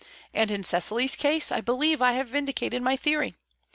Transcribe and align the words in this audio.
And 0.33 0.49
in 0.49 0.63
Cecily's 0.63 1.15
case, 1.15 1.51
I 1.51 1.61
believe 1.61 2.01
I 2.01 2.13
have 2.13 2.27
vindicated 2.27 2.81
my 2.81 2.95
theory. 2.95 3.35